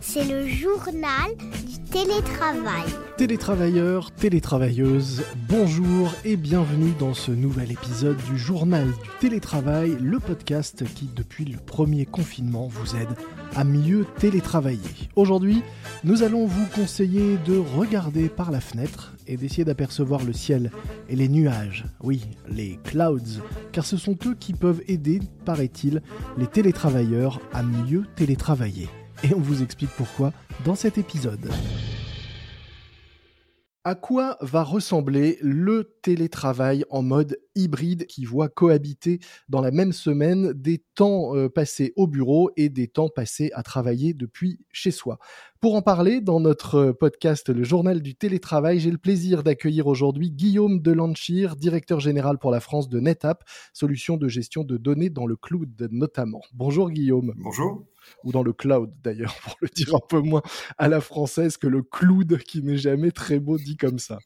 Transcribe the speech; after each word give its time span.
C'est 0.00 0.24
le 0.24 0.46
journal 0.46 1.30
télétravail. 1.94 2.90
Télétravailleurs, 3.16 4.10
télétravailleuses, 4.10 5.22
bonjour 5.48 6.12
et 6.24 6.34
bienvenue 6.34 6.92
dans 6.98 7.14
ce 7.14 7.30
nouvel 7.30 7.70
épisode 7.70 8.16
du 8.28 8.36
journal 8.36 8.88
du 8.88 9.08
télétravail, 9.20 9.96
le 10.00 10.18
podcast 10.18 10.82
qui 10.96 11.08
depuis 11.14 11.44
le 11.44 11.56
premier 11.56 12.04
confinement 12.04 12.66
vous 12.66 12.96
aide 12.96 13.14
à 13.54 13.62
mieux 13.62 14.06
télétravailler. 14.18 14.80
Aujourd'hui, 15.14 15.62
nous 16.02 16.24
allons 16.24 16.46
vous 16.46 16.66
conseiller 16.74 17.38
de 17.46 17.56
regarder 17.56 18.28
par 18.28 18.50
la 18.50 18.60
fenêtre 18.60 19.14
et 19.28 19.36
d'essayer 19.36 19.64
d'apercevoir 19.64 20.24
le 20.24 20.32
ciel 20.32 20.72
et 21.08 21.14
les 21.14 21.28
nuages, 21.28 21.84
oui, 22.02 22.26
les 22.48 22.76
clouds, 22.82 23.40
car 23.70 23.86
ce 23.86 23.96
sont 23.96 24.18
eux 24.26 24.34
qui 24.34 24.52
peuvent 24.52 24.82
aider, 24.88 25.20
paraît-il, 25.44 26.02
les 26.38 26.48
télétravailleurs 26.48 27.40
à 27.52 27.62
mieux 27.62 28.02
télétravailler. 28.16 28.88
Et 29.24 29.32
on 29.32 29.40
vous 29.40 29.62
explique 29.62 29.90
pourquoi 29.96 30.34
dans 30.66 30.74
cet 30.74 30.98
épisode. 30.98 31.50
À 33.82 33.94
quoi 33.94 34.36
va 34.42 34.62
ressembler 34.62 35.38
le 35.40 35.94
télétravail 36.02 36.84
en 36.90 37.02
mode 37.02 37.38
hybride 37.54 38.06
qui 38.06 38.26
voit 38.26 38.50
cohabiter 38.50 39.20
dans 39.48 39.62
la 39.62 39.70
même 39.70 39.92
semaine 39.92 40.52
des 40.52 40.84
temps 40.94 41.34
euh, 41.36 41.48
passés 41.48 41.94
au 41.96 42.06
bureau 42.06 42.50
et 42.58 42.68
des 42.68 42.86
temps 42.86 43.08
passés 43.08 43.50
à 43.54 43.62
travailler 43.62 44.12
depuis 44.12 44.60
chez 44.72 44.90
soi? 44.90 45.18
Pour 45.60 45.74
en 45.74 45.82
parler, 45.82 46.20
dans 46.20 46.40
notre 46.40 46.92
podcast 46.92 47.48
Le 47.48 47.64
Journal 47.64 48.02
du 48.02 48.14
télétravail, 48.14 48.78
j'ai 48.78 48.90
le 48.90 48.98
plaisir 48.98 49.42
d'accueillir 49.42 49.86
aujourd'hui 49.86 50.30
Guillaume 50.30 50.80
Delanchir, 50.80 51.56
directeur 51.56 52.00
général 52.00 52.38
pour 52.38 52.50
la 52.50 52.60
France 52.60 52.90
de 52.90 53.00
NetApp, 53.00 53.44
solution 53.72 54.18
de 54.18 54.28
gestion 54.28 54.64
de 54.64 54.76
données 54.76 55.10
dans 55.10 55.26
le 55.26 55.36
cloud 55.36 55.88
notamment. 55.90 56.42
Bonjour 56.52 56.90
Guillaume. 56.90 57.32
Bonjour 57.38 57.86
ou 58.24 58.32
dans 58.32 58.42
le 58.42 58.52
cloud 58.52 58.92
d'ailleurs, 59.02 59.36
pour 59.42 59.56
le 59.60 59.68
dire 59.68 59.94
un 59.94 60.06
peu 60.06 60.20
moins 60.20 60.42
à 60.78 60.88
la 60.88 61.00
française 61.00 61.56
que 61.56 61.66
le 61.66 61.82
cloud 61.82 62.38
qui 62.38 62.62
n'est 62.62 62.76
jamais 62.76 63.10
très 63.10 63.38
beau 63.38 63.58
dit 63.58 63.76
comme 63.76 63.98
ça. 63.98 64.18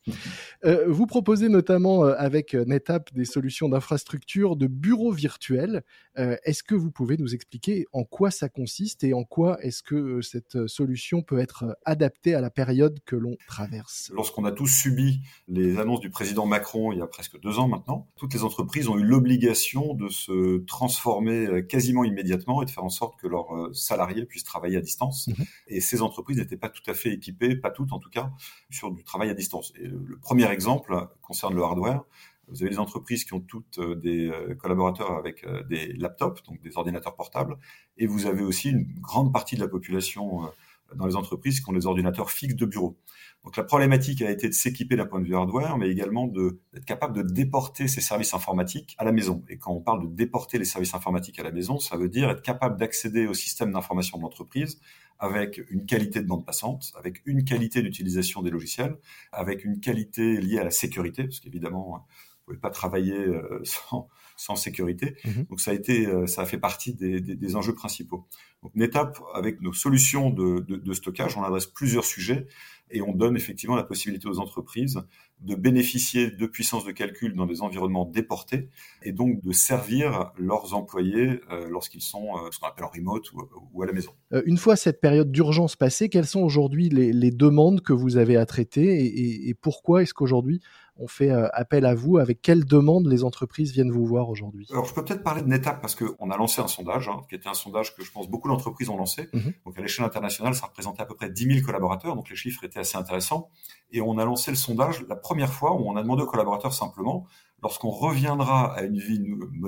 Euh, 0.64 0.86
vous 0.88 1.06
proposez 1.06 1.48
notamment 1.48 2.04
euh, 2.04 2.14
avec 2.16 2.54
NetApp 2.54 3.12
des 3.14 3.24
solutions 3.24 3.68
d'infrastructure 3.68 4.56
de 4.56 4.66
bureaux 4.66 5.12
virtuels. 5.12 5.82
Euh, 6.18 6.36
est-ce 6.44 6.62
que 6.62 6.74
vous 6.74 6.90
pouvez 6.90 7.16
nous 7.16 7.34
expliquer 7.34 7.86
en 7.92 8.04
quoi 8.04 8.30
ça 8.30 8.48
consiste 8.48 9.04
et 9.04 9.14
en 9.14 9.24
quoi 9.24 9.58
est-ce 9.62 9.82
que 9.82 10.20
cette 10.20 10.66
solution 10.66 11.22
peut 11.22 11.38
être 11.38 11.76
adaptée 11.84 12.34
à 12.34 12.40
la 12.40 12.50
période 12.50 12.98
que 13.04 13.16
l'on 13.16 13.36
traverse? 13.46 14.10
Lorsqu'on 14.14 14.44
a 14.44 14.52
tous 14.52 14.66
subi 14.66 15.20
les 15.46 15.78
annonces 15.78 16.00
du 16.00 16.10
président 16.10 16.46
Macron 16.46 16.92
il 16.92 16.98
y 16.98 17.02
a 17.02 17.06
presque 17.06 17.40
deux 17.40 17.58
ans 17.58 17.68
maintenant, 17.68 18.08
toutes 18.16 18.34
les 18.34 18.42
entreprises 18.42 18.88
ont 18.88 18.98
eu 18.98 19.04
l'obligation 19.04 19.94
de 19.94 20.08
se 20.08 20.58
transformer 20.66 21.66
quasiment 21.68 22.04
immédiatement 22.04 22.62
et 22.62 22.64
de 22.64 22.70
faire 22.70 22.84
en 22.84 22.88
sorte 22.88 23.18
que 23.20 23.26
leurs 23.26 23.67
salariés 23.72 24.24
puissent 24.24 24.44
travailler 24.44 24.76
à 24.76 24.80
distance. 24.80 25.28
Mhm. 25.28 25.44
Et 25.68 25.80
ces 25.80 26.02
entreprises 26.02 26.38
n'étaient 26.38 26.56
pas 26.56 26.68
tout 26.68 26.88
à 26.90 26.94
fait 26.94 27.12
équipées, 27.12 27.56
pas 27.56 27.70
toutes 27.70 27.92
en 27.92 27.98
tout 27.98 28.10
cas, 28.10 28.30
sur 28.70 28.90
du 28.90 29.04
travail 29.04 29.30
à 29.30 29.34
distance. 29.34 29.72
Et 29.76 29.86
le 29.86 30.18
premier 30.18 30.50
exemple 30.50 31.08
concerne 31.20 31.54
le 31.54 31.62
hardware. 31.62 32.04
Vous 32.50 32.62
avez 32.62 32.70
des 32.70 32.78
entreprises 32.78 33.24
qui 33.24 33.34
ont 33.34 33.40
toutes 33.40 33.78
euh, 33.78 33.94
des 33.94 34.28
euh, 34.28 34.54
collaborateurs 34.54 35.12
avec 35.12 35.44
euh, 35.44 35.62
des 35.64 35.92
laptops, 35.92 36.42
donc 36.44 36.60
des 36.62 36.76
ordinateurs 36.76 37.14
portables, 37.14 37.58
et 37.98 38.06
vous 38.06 38.26
avez 38.26 38.42
aussi 38.42 38.70
une 38.70 38.86
grande 39.00 39.32
partie 39.32 39.56
de 39.56 39.60
la 39.60 39.68
population 39.68 40.50
dans 40.94 41.06
les 41.06 41.16
entreprises 41.16 41.60
qui 41.60 41.68
ont 41.70 41.72
des 41.72 41.86
ordinateurs 41.86 42.30
fixes 42.30 42.54
de 42.54 42.66
bureau. 42.66 42.98
Donc 43.44 43.56
la 43.56 43.64
problématique 43.64 44.22
a 44.22 44.30
été 44.30 44.48
de 44.48 44.54
s'équiper 44.54 44.96
d'un 44.96 45.06
point 45.06 45.20
de 45.20 45.26
vue 45.26 45.36
hardware, 45.36 45.78
mais 45.78 45.88
également 45.88 46.26
d'être 46.26 46.84
capable 46.84 47.16
de 47.16 47.22
déporter 47.22 47.88
ces 47.88 48.00
services 48.00 48.34
informatiques 48.34 48.94
à 48.98 49.04
la 49.04 49.12
maison. 49.12 49.44
Et 49.48 49.58
quand 49.58 49.72
on 49.72 49.80
parle 49.80 50.08
de 50.08 50.14
déporter 50.14 50.58
les 50.58 50.64
services 50.64 50.94
informatiques 50.94 51.38
à 51.38 51.42
la 51.42 51.52
maison, 51.52 51.78
ça 51.78 51.96
veut 51.96 52.08
dire 52.08 52.30
être 52.30 52.42
capable 52.42 52.78
d'accéder 52.78 53.26
au 53.26 53.34
système 53.34 53.72
d'information 53.72 54.18
de 54.18 54.22
l'entreprise 54.22 54.80
avec 55.18 55.60
une 55.70 55.84
qualité 55.84 56.20
de 56.20 56.26
bande 56.26 56.46
passante, 56.46 56.92
avec 56.96 57.22
une 57.26 57.44
qualité 57.44 57.82
d'utilisation 57.82 58.42
des 58.42 58.50
logiciels, 58.50 58.96
avec 59.32 59.64
une 59.64 59.80
qualité 59.80 60.40
liée 60.40 60.58
à 60.58 60.64
la 60.64 60.70
sécurité, 60.70 61.24
parce 61.24 61.40
qu'évidemment, 61.40 62.06
pouvez 62.48 62.58
pas 62.58 62.70
travailler 62.70 63.18
euh, 63.18 63.60
sans, 63.64 64.08
sans 64.36 64.56
sécurité. 64.56 65.16
Mhm. 65.24 65.44
Donc 65.50 65.60
ça 65.60 65.72
a 65.72 65.74
été, 65.74 66.06
euh, 66.06 66.26
ça 66.26 66.42
a 66.42 66.46
fait 66.46 66.58
partie 66.58 66.94
des, 66.94 67.20
des, 67.20 67.34
des 67.34 67.56
enjeux 67.56 67.74
principaux. 67.74 68.26
Donc 68.62 68.74
NetApp, 68.74 69.18
avec 69.34 69.60
nos 69.60 69.72
solutions 69.72 70.30
de, 70.30 70.60
de, 70.60 70.76
de, 70.76 70.92
stockage, 70.92 71.36
on 71.36 71.44
adresse 71.44 71.66
plusieurs 71.66 72.04
sujets 72.04 72.48
et 72.90 73.02
on 73.02 73.12
donne 73.12 73.36
effectivement 73.36 73.76
la 73.76 73.84
possibilité 73.84 74.26
aux 74.26 74.40
entreprises 74.40 75.00
de 75.40 75.54
bénéficier 75.54 76.30
de 76.32 76.46
puissance 76.46 76.84
de 76.84 76.90
calcul 76.90 77.34
dans 77.34 77.46
des 77.46 77.60
environnements 77.60 78.06
déportés 78.06 78.70
et 79.02 79.12
donc 79.12 79.40
de 79.42 79.52
servir 79.52 80.32
leurs 80.36 80.74
employés 80.74 81.40
euh, 81.52 81.68
lorsqu'ils 81.68 82.00
sont 82.00 82.30
ce 82.50 82.58
qu'on 82.58 82.66
appelle 82.66 82.86
en 82.86 82.88
remote 82.88 83.30
ou, 83.32 83.48
ou, 83.72 83.82
à 83.82 83.86
la 83.86 83.92
maison. 83.92 84.10
une 84.46 84.56
fois 84.56 84.74
cette 84.74 85.00
période 85.00 85.30
d'urgence 85.30 85.76
passée, 85.76 86.08
quelles 86.08 86.26
sont 86.26 86.40
aujourd'hui 86.40 86.88
les, 86.88 87.12
les, 87.12 87.30
demandes 87.30 87.82
que 87.82 87.92
vous 87.92 88.16
avez 88.16 88.36
à 88.36 88.46
traiter 88.46 89.04
et, 89.04 89.06
et, 89.06 89.48
et 89.50 89.54
pourquoi 89.54 90.02
est-ce 90.02 90.14
qu'aujourd'hui 90.14 90.60
on 90.98 91.06
fait 91.06 91.30
euh, 91.30 91.48
appel 91.52 91.86
à 91.86 91.94
vous 91.94 92.18
Avec 92.18 92.42
quelles 92.42 92.64
demandes 92.64 93.06
les 93.06 93.24
entreprises 93.24 93.72
viennent 93.72 93.90
vous 93.90 94.04
voir 94.04 94.28
aujourd'hui? 94.28 94.66
Alors, 94.70 94.84
je 94.84 94.94
peux 94.94 95.04
peut-être 95.04 95.22
parler 95.22 95.42
de 95.42 95.48
NetApp 95.48 95.80
parce 95.80 95.94
qu'on 95.94 96.30
a 96.30 96.36
lancé 96.36 96.60
un 96.60 96.66
sondage, 96.66 97.08
hein, 97.08 97.20
qui 97.28 97.34
était 97.34 97.48
un 97.48 97.54
sondage 97.54 97.94
que 97.94 98.04
je 98.04 98.10
pense 98.10 98.28
beaucoup 98.28 98.48
d'entreprises 98.48 98.88
ont 98.88 98.96
lancé. 98.96 99.28
Mmh. 99.32 99.40
Donc, 99.64 99.78
à 99.78 99.80
l'échelle 99.80 100.04
internationale, 100.04 100.54
ça 100.54 100.66
représentait 100.66 101.02
à 101.02 101.06
peu 101.06 101.14
près 101.14 101.30
10 101.30 101.54
000 101.54 101.66
collaborateurs, 101.66 102.16
donc 102.16 102.28
les 102.28 102.36
chiffres 102.36 102.64
étaient 102.64 102.80
assez 102.80 102.98
intéressants. 102.98 103.50
Et 103.90 104.00
on 104.00 104.18
a 104.18 104.24
lancé 104.24 104.50
le 104.50 104.56
sondage 104.56 105.04
la 105.08 105.16
première 105.16 105.52
fois 105.52 105.74
où 105.74 105.88
on 105.88 105.96
a 105.96 106.02
demandé 106.02 106.22
aux 106.22 106.26
collaborateurs 106.26 106.72
simplement, 106.72 107.26
lorsqu'on 107.62 107.90
reviendra 107.90 108.74
à 108.74 108.82
une 108.82 108.98
vie 108.98 109.22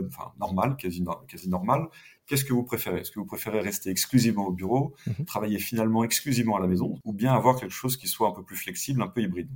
enfin, 0.06 0.32
normale, 0.38 0.76
quasi, 0.76 1.04
quasi 1.28 1.48
normale, 1.48 1.88
qu'est-ce 2.26 2.44
que 2.44 2.52
vous 2.52 2.64
préférez? 2.64 3.00
Est-ce 3.00 3.10
que 3.10 3.18
vous 3.18 3.26
préférez 3.26 3.60
rester 3.60 3.90
exclusivement 3.90 4.46
au 4.46 4.52
bureau, 4.52 4.94
mmh. 5.06 5.24
travailler 5.24 5.58
finalement 5.58 6.04
exclusivement 6.04 6.56
à 6.56 6.60
la 6.60 6.66
maison, 6.66 6.98
ou 7.04 7.12
bien 7.12 7.32
avoir 7.32 7.56
quelque 7.56 7.72
chose 7.72 7.96
qui 7.96 8.08
soit 8.08 8.28
un 8.28 8.32
peu 8.32 8.42
plus 8.42 8.56
flexible, 8.56 9.02
un 9.02 9.08
peu 9.08 9.22
hybride? 9.22 9.50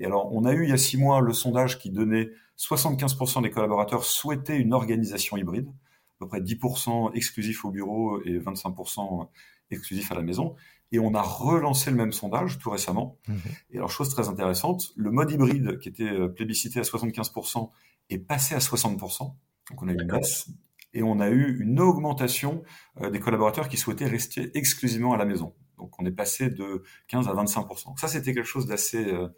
Et 0.00 0.06
alors, 0.06 0.32
on 0.32 0.44
a 0.44 0.52
eu 0.54 0.64
il 0.64 0.70
y 0.70 0.72
a 0.72 0.78
six 0.78 0.96
mois 0.96 1.20
le 1.20 1.34
sondage 1.34 1.78
qui 1.78 1.90
donnait 1.90 2.30
75% 2.58 3.42
des 3.42 3.50
collaborateurs 3.50 4.04
souhaitaient 4.04 4.56
une 4.56 4.72
organisation 4.72 5.36
hybride, 5.36 5.68
à 5.68 6.14
peu 6.20 6.26
près 6.26 6.40
10% 6.40 7.14
exclusif 7.14 7.64
au 7.66 7.70
bureau 7.70 8.20
et 8.22 8.38
25% 8.38 9.28
exclusif 9.70 10.10
à 10.10 10.14
la 10.14 10.22
maison. 10.22 10.56
Et 10.90 10.98
on 10.98 11.14
a 11.14 11.20
relancé 11.20 11.90
le 11.90 11.96
même 11.96 12.12
sondage 12.12 12.58
tout 12.58 12.70
récemment. 12.70 13.18
Mmh. 13.28 13.34
Et 13.72 13.76
alors, 13.76 13.90
chose 13.90 14.08
très 14.08 14.28
intéressante, 14.28 14.90
le 14.96 15.10
mode 15.10 15.30
hybride 15.30 15.78
qui 15.78 15.90
était 15.90 16.04
euh, 16.04 16.28
plébiscité 16.28 16.80
à 16.80 16.82
75% 16.82 17.70
est 18.08 18.18
passé 18.18 18.54
à 18.54 18.58
60%. 18.58 19.18
Donc, 19.20 19.82
on 19.82 19.88
a 19.88 19.92
eu 19.92 19.96
une 20.00 20.08
baisse. 20.08 20.48
Et 20.94 21.02
on 21.02 21.20
a 21.20 21.28
eu 21.28 21.60
une 21.60 21.78
augmentation 21.78 22.62
euh, 23.00 23.10
des 23.10 23.20
collaborateurs 23.20 23.68
qui 23.68 23.76
souhaitaient 23.76 24.08
rester 24.08 24.50
exclusivement 24.56 25.12
à 25.12 25.18
la 25.18 25.26
maison. 25.26 25.54
Donc, 25.78 25.92
on 26.00 26.06
est 26.06 26.10
passé 26.10 26.50
de 26.50 26.82
15% 27.10 27.28
à 27.28 27.44
25%. 27.44 27.86
Donc, 27.86 28.00
ça, 28.00 28.08
c'était 28.08 28.34
quelque 28.34 28.44
chose 28.44 28.66
d'assez 28.66 29.04
euh, 29.04 29.28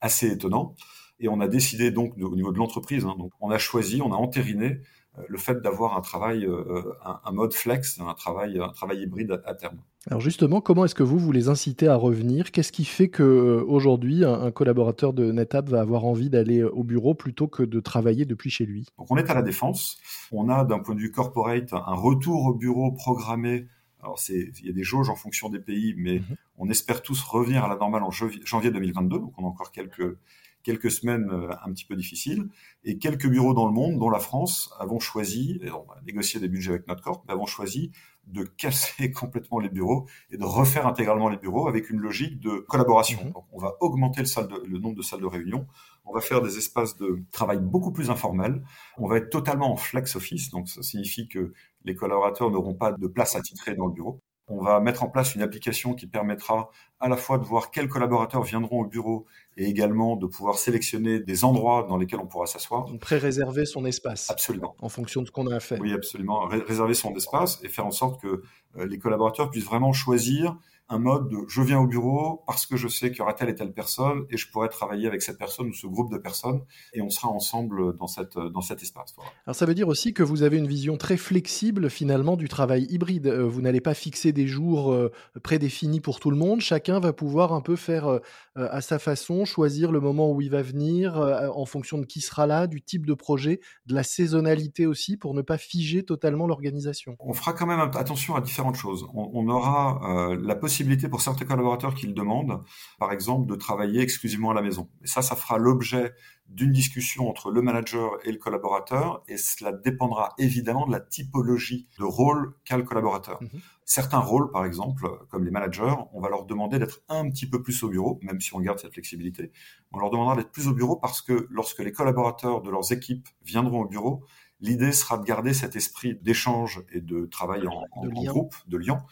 assez 0.00 0.30
étonnant. 0.30 0.74
Et 1.20 1.28
on 1.28 1.40
a 1.40 1.48
décidé 1.48 1.90
donc 1.90 2.14
au 2.20 2.34
niveau 2.34 2.52
de 2.52 2.58
l'entreprise, 2.58 3.04
hein, 3.04 3.14
donc 3.18 3.32
on 3.40 3.50
a 3.50 3.58
choisi, 3.58 4.00
on 4.00 4.12
a 4.12 4.16
entériné 4.16 4.80
euh, 5.18 5.22
le 5.28 5.38
fait 5.38 5.60
d'avoir 5.60 5.96
un 5.96 6.00
travail, 6.00 6.46
euh, 6.46 6.94
un, 7.04 7.20
un, 7.24 7.32
mode 7.32 7.52
flex, 7.52 8.00
un 8.00 8.14
travail, 8.14 8.58
un 8.58 8.68
travail 8.68 9.02
hybride 9.02 9.32
à, 9.32 9.50
à 9.50 9.54
terme. 9.54 9.78
Alors 10.08 10.20
justement, 10.20 10.62
comment 10.62 10.86
est-ce 10.86 10.94
que 10.94 11.02
vous 11.02 11.18
vous 11.18 11.32
les 11.32 11.48
incitez 11.48 11.88
à 11.88 11.96
revenir? 11.96 12.52
Qu'est-ce 12.52 12.72
qui 12.72 12.86
fait 12.86 13.08
que 13.08 13.22
euh, 13.22 13.64
aujourd'hui 13.66 14.24
un, 14.24 14.32
un, 14.32 14.50
collaborateur 14.50 15.12
de 15.12 15.30
NetApp 15.30 15.68
va 15.68 15.80
avoir 15.80 16.06
envie 16.06 16.30
d'aller 16.30 16.62
au 16.62 16.84
bureau 16.84 17.14
plutôt 17.14 17.48
que 17.48 17.62
de 17.62 17.80
travailler 17.80 18.24
depuis 18.24 18.48
chez 18.48 18.64
lui? 18.64 18.86
Donc 18.96 19.08
on 19.10 19.16
est 19.16 19.30
à 19.30 19.34
la 19.34 19.42
défense. 19.42 19.98
On 20.32 20.48
a 20.48 20.64
d'un 20.64 20.78
point 20.78 20.94
de 20.94 21.00
vue 21.00 21.10
corporate 21.10 21.72
un 21.72 21.94
retour 21.94 22.46
au 22.46 22.54
bureau 22.54 22.92
programmé 22.92 23.66
alors, 24.02 24.18
il 24.28 24.66
y 24.66 24.70
a 24.70 24.72
des 24.72 24.82
jauges 24.82 25.10
en 25.10 25.14
fonction 25.14 25.48
des 25.48 25.58
pays, 25.58 25.94
mais 25.96 26.18
mmh. 26.18 26.36
on 26.58 26.68
espère 26.70 27.02
tous 27.02 27.20
revenir 27.22 27.64
à 27.64 27.68
la 27.68 27.76
normale 27.76 28.02
en 28.02 28.10
janvier 28.10 28.70
2022. 28.70 29.18
Donc, 29.18 29.34
on 29.36 29.44
a 29.44 29.46
encore 29.46 29.72
quelques, 29.72 30.16
quelques 30.62 30.90
semaines 30.90 31.28
euh, 31.30 31.50
un 31.64 31.72
petit 31.72 31.84
peu 31.84 31.96
difficiles. 31.96 32.48
Et 32.84 32.98
quelques 32.98 33.28
bureaux 33.28 33.54
dans 33.54 33.66
le 33.66 33.72
monde, 33.72 33.98
dont 33.98 34.10
la 34.10 34.18
France, 34.18 34.72
avons 34.78 35.00
choisi, 35.00 35.60
et 35.62 35.70
on 35.70 35.84
va 35.84 36.00
négocier 36.06 36.40
des 36.40 36.48
budgets 36.48 36.70
avec 36.70 36.88
notre 36.88 37.02
corps, 37.02 37.22
mais 37.26 37.34
avons 37.34 37.46
choisi 37.46 37.90
de 38.26 38.44
casser 38.44 39.10
complètement 39.12 39.58
les 39.58 39.68
bureaux 39.68 40.06
et 40.30 40.38
de 40.38 40.44
refaire 40.44 40.86
intégralement 40.86 41.28
les 41.28 41.36
bureaux 41.36 41.68
avec 41.68 41.90
une 41.90 41.98
logique 41.98 42.40
de 42.40 42.64
collaboration. 42.68 43.22
Mmh. 43.22 43.32
Donc, 43.32 43.44
on 43.52 43.58
va 43.58 43.76
augmenter 43.80 44.20
le, 44.20 44.26
salle 44.26 44.48
de, 44.48 44.62
le 44.66 44.78
nombre 44.78 44.96
de 44.96 45.02
salles 45.02 45.20
de 45.20 45.26
réunion. 45.26 45.66
On 46.10 46.14
va 46.14 46.20
faire 46.20 46.42
des 46.42 46.58
espaces 46.58 46.96
de 46.96 47.22
travail 47.30 47.58
beaucoup 47.60 47.92
plus 47.92 48.10
informels. 48.10 48.62
On 48.98 49.06
va 49.06 49.18
être 49.18 49.30
totalement 49.30 49.72
en 49.72 49.76
flex 49.76 50.16
office. 50.16 50.50
Donc, 50.50 50.68
ça 50.68 50.82
signifie 50.82 51.28
que 51.28 51.52
les 51.84 51.94
collaborateurs 51.94 52.50
n'auront 52.50 52.74
pas 52.74 52.90
de 52.90 53.06
place 53.06 53.36
attitrée 53.36 53.76
dans 53.76 53.86
le 53.86 53.92
bureau. 53.92 54.20
On 54.48 54.60
va 54.60 54.80
mettre 54.80 55.04
en 55.04 55.08
place 55.08 55.36
une 55.36 55.42
application 55.42 55.94
qui 55.94 56.08
permettra 56.08 56.70
à 56.98 57.08
la 57.08 57.16
fois 57.16 57.38
de 57.38 57.44
voir 57.44 57.70
quels 57.70 57.88
collaborateurs 57.88 58.42
viendront 58.42 58.80
au 58.80 58.84
bureau 58.84 59.26
et 59.56 59.66
également 59.66 60.16
de 60.16 60.26
pouvoir 60.26 60.58
sélectionner 60.58 61.20
des 61.20 61.44
endroits 61.44 61.86
dans 61.88 61.96
lesquels 61.96 62.18
on 62.18 62.26
pourra 62.26 62.46
s'asseoir. 62.46 62.86
Pré-réserver 63.00 63.64
son 63.64 63.84
espace. 63.84 64.28
Absolument. 64.28 64.74
En 64.80 64.88
fonction 64.88 65.22
de 65.22 65.28
ce 65.28 65.30
qu'on 65.30 65.46
a 65.46 65.54
à 65.54 65.60
faire. 65.60 65.80
Oui, 65.80 65.92
absolument. 65.92 66.46
réserver 66.46 66.94
son 66.94 67.14
espace 67.14 67.60
et 67.62 67.68
faire 67.68 67.86
en 67.86 67.92
sorte 67.92 68.20
que 68.20 68.42
euh, 68.76 68.86
les 68.86 68.98
collaborateurs 68.98 69.50
puissent 69.50 69.64
vraiment 69.64 69.92
choisir 69.92 70.56
un 70.90 70.98
mode 70.98 71.28
de 71.28 71.38
je 71.48 71.62
viens 71.62 71.78
au 71.78 71.86
bureau 71.86 72.42
parce 72.46 72.66
que 72.66 72.76
je 72.76 72.88
sais 72.88 73.10
qu'il 73.10 73.18
y 73.18 73.22
aura 73.22 73.32
telle 73.32 73.48
et 73.48 73.54
telle 73.54 73.72
personne 73.72 74.26
et 74.28 74.36
je 74.36 74.50
pourrais 74.50 74.68
travailler 74.68 75.06
avec 75.06 75.22
cette 75.22 75.38
personne 75.38 75.68
ou 75.68 75.72
ce 75.72 75.86
groupe 75.86 76.12
de 76.12 76.18
personnes 76.18 76.62
et 76.92 77.00
on 77.00 77.10
sera 77.10 77.28
ensemble 77.28 77.96
dans, 77.96 78.08
cette, 78.08 78.36
dans 78.36 78.60
cet 78.60 78.82
espace. 78.82 79.14
Alors 79.46 79.54
ça 79.54 79.66
veut 79.66 79.74
dire 79.74 79.86
aussi 79.86 80.12
que 80.12 80.24
vous 80.24 80.42
avez 80.42 80.58
une 80.58 80.66
vision 80.66 80.96
très 80.96 81.16
flexible 81.16 81.88
finalement 81.88 82.36
du 82.36 82.48
travail 82.48 82.86
hybride. 82.90 83.28
Euh, 83.28 83.44
vous 83.44 83.60
n'allez 83.60 83.80
pas 83.80 83.94
fixer 83.94 84.32
des 84.32 84.48
jours 84.48 84.92
euh, 84.92 85.12
prédéfinis 85.44 86.00
pour 86.00 86.18
tout 86.18 86.30
le 86.30 86.36
monde. 86.36 86.60
Chacun 86.60 86.98
va 86.98 87.12
pouvoir 87.12 87.52
un 87.52 87.60
peu 87.60 87.76
faire 87.76 88.08
euh, 88.08 88.20
à 88.56 88.80
sa 88.80 88.98
façon, 88.98 89.44
choisir 89.44 89.92
le 89.92 90.00
moment 90.00 90.32
où 90.32 90.40
il 90.40 90.50
va 90.50 90.60
venir 90.60 91.16
en 91.16 91.64
fonction 91.64 91.98
de 91.98 92.04
qui 92.04 92.20
sera 92.20 92.46
là, 92.46 92.66
du 92.66 92.82
type 92.82 93.06
de 93.06 93.14
projet, 93.14 93.60
de 93.86 93.94
la 93.94 94.02
saisonnalité 94.02 94.86
aussi 94.86 95.16
pour 95.16 95.34
ne 95.34 95.40
pas 95.40 95.56
figer 95.56 96.04
totalement 96.04 96.46
l'organisation. 96.46 97.16
On 97.20 97.32
fera 97.32 97.52
quand 97.52 97.66
même 97.66 97.80
attention 97.80 98.34
à 98.34 98.40
différentes 98.40 98.74
choses. 98.74 99.06
On, 99.14 99.30
on 99.32 99.48
aura 99.48 100.36
la 100.36 100.56
possibilité 100.56 100.79
pour 101.10 101.20
certains 101.20 101.44
collaborateurs 101.44 101.94
qui 101.94 102.06
le 102.06 102.12
demandent, 102.12 102.62
par 102.98 103.12
exemple, 103.12 103.48
de 103.48 103.54
travailler 103.54 104.00
exclusivement 104.00 104.50
à 104.50 104.54
la 104.54 104.62
maison. 104.62 104.88
Et 105.02 105.06
ça, 105.06 105.22
ça 105.22 105.36
fera 105.36 105.58
l'objet 105.58 106.12
d'une 106.48 106.72
discussion 106.72 107.28
entre 107.28 107.50
le 107.50 107.62
manager 107.62 108.18
et 108.24 108.32
le 108.32 108.38
collaborateur, 108.38 109.22
et 109.28 109.36
cela 109.36 109.72
dépendra 109.72 110.34
évidemment 110.38 110.86
de 110.86 110.92
la 110.92 111.00
typologie 111.00 111.88
de 111.98 112.04
rôle 112.04 112.54
qu'a 112.64 112.76
le 112.76 112.82
collaborateur. 112.82 113.40
Mhm. 113.42 113.60
Certains 113.84 114.18
rôles, 114.18 114.50
par 114.50 114.64
exemple, 114.64 115.08
comme 115.30 115.44
les 115.44 115.50
managers, 115.50 115.94
on 116.12 116.20
va 116.20 116.28
leur 116.28 116.44
demander 116.44 116.78
d'être 116.78 117.02
un 117.08 117.28
petit 117.30 117.48
peu 117.48 117.62
plus 117.62 117.82
au 117.82 117.88
bureau, 117.88 118.18
même 118.22 118.40
si 118.40 118.54
on 118.54 118.60
garde 118.60 118.78
cette 118.78 118.92
flexibilité. 118.92 119.52
On 119.92 119.98
leur 119.98 120.10
demandera 120.10 120.36
d'être 120.36 120.52
plus 120.52 120.68
au 120.68 120.74
bureau 120.74 120.96
parce 120.96 121.22
que 121.22 121.46
lorsque 121.50 121.80
les 121.80 121.92
collaborateurs 121.92 122.62
de 122.62 122.70
leurs 122.70 122.92
équipes 122.92 123.28
viendront 123.42 123.82
au 123.82 123.88
bureau, 123.88 124.24
L'idée 124.60 124.92
sera 124.92 125.16
de 125.16 125.24
garder 125.24 125.54
cet 125.54 125.76
esprit 125.76 126.18
d'échange 126.22 126.82
et 126.92 127.00
de 127.00 127.26
travail 127.26 127.66
en, 127.66 128.06
groupe, 128.06 128.54
de 128.68 128.76
lien. 128.76 129.02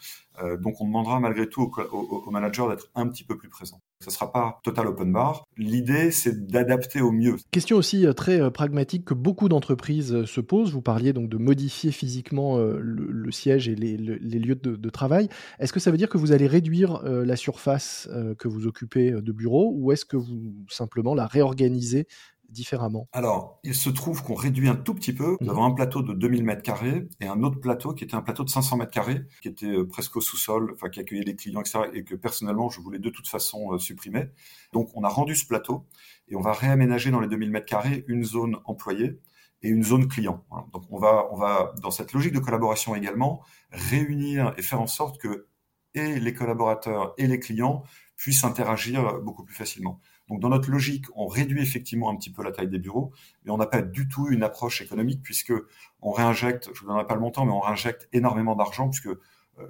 Euh, 0.41 0.57
donc 0.57 0.79
on 0.79 0.85
demandera 0.85 1.19
malgré 1.19 1.47
tout 1.47 1.71
au, 1.91 2.31
manager 2.31 2.69
d'être 2.69 2.89
un 2.95 3.07
petit 3.07 3.23
peu 3.23 3.37
plus 3.37 3.49
présent. 3.49 3.81
Ce 3.99 4.09
ne 4.09 4.11
sera 4.11 4.31
pas 4.31 4.59
total 4.63 4.87
open 4.87 5.11
bar. 5.11 5.43
L'idée, 5.57 6.11
c'est 6.11 6.47
d'adapter 6.47 7.01
au 7.01 7.11
mieux. 7.11 7.35
Question 7.51 7.77
aussi 7.77 8.05
euh, 8.05 8.13
très 8.13 8.39
euh, 8.39 8.49
pragmatique 8.49 9.05
que 9.05 9.13
beaucoup 9.13 9.49
d'entreprises 9.49 10.25
se 10.25 10.41
posent. 10.41 10.71
Vous 10.71 10.81
parliez 10.81 11.13
donc 11.13 11.29
de 11.29 11.37
modifier 11.37 11.91
physiquement 11.91 12.57
le, 12.57 13.31
siège 13.31 13.67
et 13.69 13.75
les, 13.75 13.97
lieux 13.97 14.55
de, 14.55 14.75
de 14.75 14.89
travail. 14.89 15.29
Est-ce 15.59 15.73
que 15.73 15.79
ça 15.79 15.91
veut 15.91 15.97
dire 15.97 16.09
que 16.09 16.17
vous 16.17 16.31
allez 16.31 16.47
réduire 16.47 17.01
la 17.03 17.35
surface 17.35 18.09
que 18.37 18.47
vous 18.47 18.67
occupez 18.67 19.11
de 19.11 19.31
bureau 19.31 19.71
ou 19.75 19.91
est-ce 19.91 20.05
que 20.05 20.17
vous 20.17 20.53
simplement 20.69 21.13
la 21.13 21.27
réorganisez 21.27 22.07
différemment 22.49 23.07
Alors, 23.13 23.59
il 23.63 23.75
se 23.75 23.89
trouve 23.89 24.23
qu'on 24.23 24.35
réduit 24.35 24.67
un 24.67 24.75
tout 24.75 24.93
petit 24.93 25.13
peu. 25.13 25.37
Nous 25.39 25.47
mhm. 25.47 25.49
avons 25.49 25.65
un 25.65 25.71
plateau 25.71 26.01
de 26.01 26.13
2000 26.13 26.43
mètres 26.43 26.63
carrés 26.63 27.07
et 27.19 27.27
un 27.27 27.43
autre 27.43 27.59
plateau 27.59 27.93
qui 27.93 28.03
était 28.03 28.15
un 28.15 28.21
plateau 28.21 28.43
de 28.43 28.49
500 28.49 28.77
mètres 28.77 28.91
carrés, 28.91 29.21
qui 29.41 29.47
était 29.47 29.67
euh, 29.67 29.87
presque 29.87 30.15
au 30.17 30.21
sous-sol, 30.21 30.71
enfin 30.73 30.89
qui 30.89 30.99
accueillait 30.99 31.23
les 31.23 31.35
clients, 31.35 31.61
etc. 31.61 31.79
et 31.93 32.03
que 32.03 32.15
personnellement, 32.15 32.69
je 32.69 32.81
voulais 32.81 32.99
de 32.99 33.09
toute 33.09 33.27
façon 33.27 33.73
euh, 33.73 33.77
supprimer. 33.77 34.25
Donc, 34.73 34.89
on 34.95 35.03
a 35.03 35.09
rendu 35.09 35.35
ce 35.35 35.45
plateau 35.45 35.85
et 36.27 36.35
on 36.35 36.41
va 36.41 36.53
réaménager 36.53 37.11
dans 37.11 37.19
les 37.19 37.27
2000 37.27 37.51
mètres 37.51 37.65
carrés 37.65 38.03
une 38.07 38.23
zone 38.23 38.57
employée 38.65 39.19
et 39.61 39.69
une 39.69 39.83
zone 39.83 40.07
client. 40.07 40.45
Donc, 40.73 40.83
on 40.89 40.99
va, 40.99 41.27
on 41.31 41.35
va, 41.35 41.73
dans 41.81 41.91
cette 41.91 42.13
logique 42.13 42.33
de 42.33 42.39
collaboration 42.39 42.95
également, 42.95 43.43
réunir 43.71 44.53
et 44.57 44.61
faire 44.61 44.81
en 44.81 44.87
sorte 44.87 45.19
que 45.19 45.47
et 45.95 46.19
les 46.19 46.33
collaborateurs 46.33 47.13
et 47.17 47.27
les 47.27 47.39
clients 47.39 47.83
puissent 48.15 48.43
interagir 48.43 49.19
beaucoup 49.21 49.43
plus 49.43 49.55
facilement. 49.55 49.99
Donc 50.29 50.39
dans 50.39 50.49
notre 50.49 50.69
logique, 50.69 51.05
on 51.15 51.27
réduit 51.27 51.61
effectivement 51.61 52.09
un 52.09 52.15
petit 52.15 52.31
peu 52.31 52.43
la 52.43 52.51
taille 52.51 52.69
des 52.69 52.79
bureaux, 52.79 53.11
mais 53.43 53.51
on 53.51 53.57
n'a 53.57 53.65
pas 53.65 53.81
du 53.81 54.07
tout 54.07 54.27
une 54.29 54.43
approche 54.43 54.81
économique 54.81 55.21
puisque 55.23 55.53
on 56.01 56.11
réinjecte, 56.11 56.65
je 56.65 56.69
ne 56.69 56.75
vous 56.75 56.87
donnerai 56.87 57.07
pas 57.07 57.15
le 57.15 57.21
montant, 57.21 57.45
mais 57.45 57.51
on 57.51 57.59
réinjecte 57.59 58.07
énormément 58.13 58.55
d'argent 58.55 58.89
puisque 58.89 59.07
euh, 59.07 59.17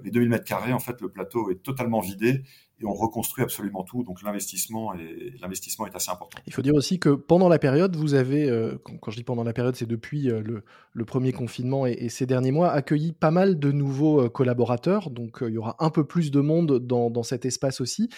les 0.03 0.11
2000 0.11 0.29
mètres 0.29 0.45
carrés, 0.45 0.73
en 0.73 0.79
fait, 0.79 1.01
le 1.01 1.09
plateau 1.09 1.49
est 1.49 1.63
totalement 1.63 2.01
vidé 2.01 2.43
et 2.81 2.85
on 2.85 2.93
reconstruit 2.93 3.43
absolument 3.43 3.83
tout. 3.83 4.03
Donc 4.03 4.21
l'investissement 4.21 4.93
est, 4.93 5.95
assez 5.95 6.11
important. 6.11 6.39
Il 6.47 6.53
faut 6.53 6.61
dire 6.61 6.75
aussi 6.75 6.99
que 6.99 7.09
pendant 7.09 7.49
la 7.49 7.59
période, 7.59 7.95
vous 7.95 8.13
avez, 8.13 8.49
euh, 8.49 8.77
quand 8.83 9.11
je 9.11 9.17
dis 9.17 9.23
pendant 9.23 9.43
la 9.43 9.53
période, 9.53 9.75
c'est 9.75 9.87
depuis 9.87 10.29
euh, 10.29 10.41
le, 10.93 11.05
premier 11.05 11.31
confinement 11.31 11.85
et, 11.85 12.09
ces 12.09 12.25
derniers 12.25 12.51
mois, 12.51 12.71
accueilli 12.71 13.13
pas 13.13 13.31
mal 13.31 13.57
de 13.57 13.71
nouveaux 13.71 14.29
collaborateurs. 14.29 15.09
Donc 15.09 15.39
il 15.41 15.53
y 15.53 15.57
aura 15.57 15.75
un 15.79 15.89
peu 15.89 16.03
plus 16.03 16.29
de 16.29 16.39
monde 16.39 16.79
dans, 16.79 17.23
cet 17.23 17.45
espace 17.45 17.81
aussi. 17.81 18.09